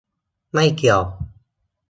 [0.53, 1.01] ไม่เกี่ยว